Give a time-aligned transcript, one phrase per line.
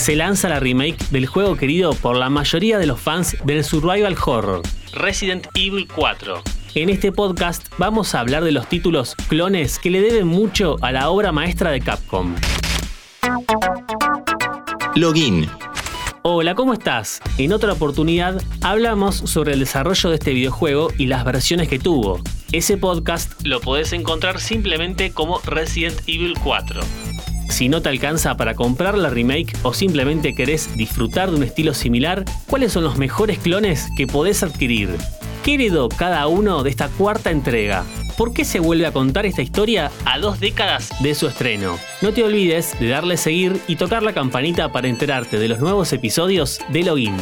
[0.00, 4.16] se lanza la remake del juego querido por la mayoría de los fans del survival
[4.24, 4.62] horror,
[4.94, 6.42] Resident Evil 4.
[6.74, 10.90] En este podcast vamos a hablar de los títulos clones que le deben mucho a
[10.90, 12.34] la obra maestra de Capcom.
[14.94, 15.46] Login.
[16.22, 17.20] Hola, ¿cómo estás?
[17.36, 22.20] En otra oportunidad hablamos sobre el desarrollo de este videojuego y las versiones que tuvo.
[22.52, 26.80] Ese podcast lo podés encontrar simplemente como Resident Evil 4.
[27.50, 31.74] Si no te alcanza para comprar la remake o simplemente querés disfrutar de un estilo
[31.74, 34.96] similar, ¿cuáles son los mejores clones que podés adquirir?
[35.44, 37.84] ¿Qué heredó cada uno de esta cuarta entrega?
[38.16, 41.78] ¿Por qué se vuelve a contar esta historia a dos décadas de su estreno?
[42.02, 45.92] No te olvides de darle seguir y tocar la campanita para enterarte de los nuevos
[45.92, 47.16] episodios de Login.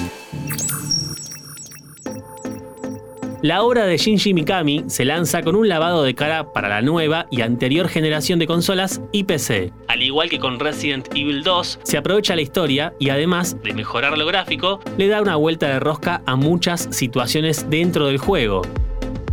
[3.41, 7.29] La obra de Shinji Mikami se lanza con un lavado de cara para la nueva
[7.31, 9.73] y anterior generación de consolas y PC.
[9.87, 14.19] Al igual que con Resident Evil 2, se aprovecha la historia y además de mejorar
[14.19, 18.63] lo gráfico, le da una vuelta de rosca a muchas situaciones dentro del juego.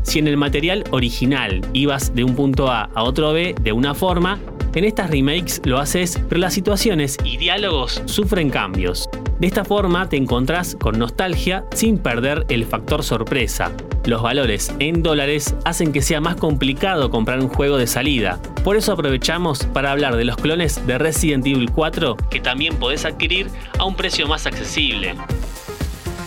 [0.03, 3.95] Si en el material original ibas de un punto A a otro B de una
[3.95, 4.37] forma,
[4.75, 9.09] en estas remakes lo haces, pero las situaciones y diálogos sufren cambios.
[9.39, 13.71] De esta forma te encontrás con nostalgia sin perder el factor sorpresa.
[14.05, 18.39] Los valores en dólares hacen que sea más complicado comprar un juego de salida.
[18.63, 23.03] Por eso aprovechamos para hablar de los clones de Resident Evil 4 que también podés
[23.03, 23.47] adquirir
[23.79, 25.15] a un precio más accesible.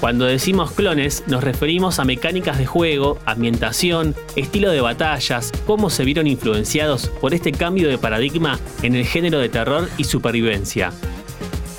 [0.00, 6.04] Cuando decimos clones, nos referimos a mecánicas de juego, ambientación, estilo de batallas, cómo se
[6.04, 10.92] vieron influenciados por este cambio de paradigma en el género de terror y supervivencia.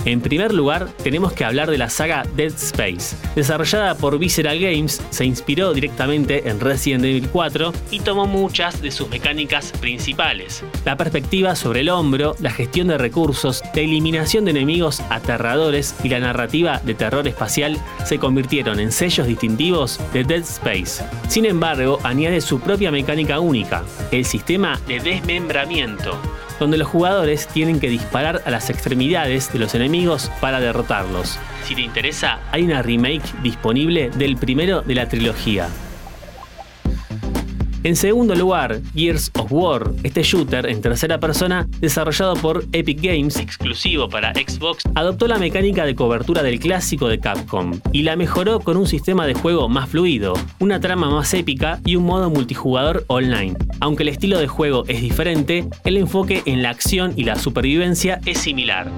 [0.05, 3.16] En primer lugar, tenemos que hablar de la saga Dead Space.
[3.36, 8.91] Desarrollada por Visceral Games, se inspiró directamente en Resident Evil 4 y tomó muchas de
[8.91, 10.64] sus mecánicas principales.
[10.86, 16.09] La perspectiva sobre el hombro, la gestión de recursos, la eliminación de enemigos aterradores y
[16.09, 21.03] la narrativa de terror espacial se convirtieron en sellos distintivos de Dead Space.
[21.28, 26.18] Sin embargo, añade su propia mecánica única, el sistema de desmembramiento
[26.59, 31.40] donde los jugadores tienen que disparar a las extremidades de los enemigos para derrotarlos.
[31.66, 35.69] Si te interesa, hay una remake disponible del primero de la trilogía.
[37.84, 43.38] En segundo lugar, Gears of War, este shooter en tercera persona desarrollado por Epic Games,
[43.38, 48.59] exclusivo para Xbox, adoptó la mecánica de cobertura del clásico de Capcom y la mejoró
[48.59, 53.06] con un sistema de juego más fluido, una trama más épica y un modo multijugador
[53.07, 53.56] online.
[53.79, 58.19] Aunque el estilo de juego es diferente, el enfoque en la acción y la supervivencia
[58.25, 58.91] es similar.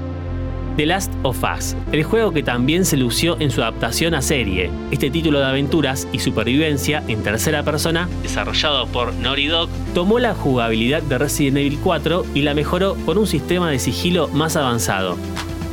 [0.77, 4.69] The Last of Us, el juego que también se lució en su adaptación a serie.
[4.91, 10.33] Este título de aventuras y supervivencia en tercera persona, desarrollado por Naughty Dog, tomó la
[10.33, 15.17] jugabilidad de Resident Evil 4 y la mejoró con un sistema de sigilo más avanzado.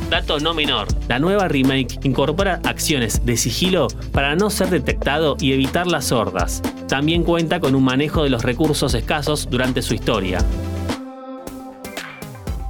[0.09, 5.53] Dato no menor, la nueva remake incorpora acciones de sigilo para no ser detectado y
[5.53, 6.63] evitar las hordas.
[6.87, 10.39] También cuenta con un manejo de los recursos escasos durante su historia.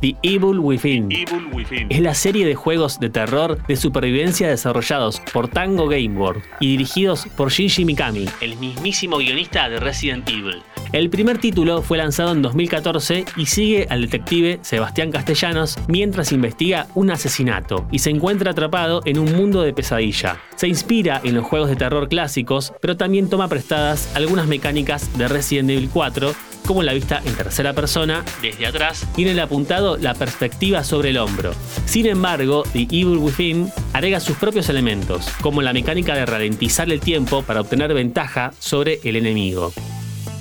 [0.01, 1.09] The Evil Within.
[1.89, 7.27] Es la serie de juegos de terror de supervivencia desarrollados por Tango Gameworld y dirigidos
[7.35, 10.61] por Shinji Mikami, el mismísimo guionista de Resident Evil.
[10.91, 16.87] El primer título fue lanzado en 2014 y sigue al detective Sebastián Castellanos mientras investiga
[16.95, 20.39] un asesinato y se encuentra atrapado en un mundo de pesadilla.
[20.55, 25.27] Se inspira en los juegos de terror clásicos, pero también toma prestadas algunas mecánicas de
[25.27, 26.33] Resident Evil 4
[26.69, 31.09] como la vista en tercera persona, desde atrás, y en el apuntado la perspectiva sobre
[31.09, 31.51] el hombro.
[31.85, 36.99] Sin embargo, The Evil Within agrega sus propios elementos, como la mecánica de ralentizar el
[36.99, 39.73] tiempo para obtener ventaja sobre el enemigo.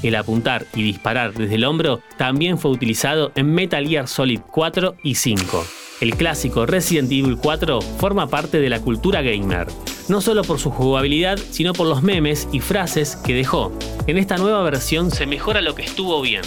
[0.03, 4.97] El apuntar y disparar desde el hombro también fue utilizado en Metal Gear Solid 4
[5.03, 5.67] y 5.
[6.03, 9.69] El clásico Resident Evil 4 forma parte de la cultura gamer,
[10.08, 13.72] no solo por su jugabilidad, sino por los memes y frases que dejó.
[14.06, 16.42] En esta nueva versión se mejora lo que estuvo bien.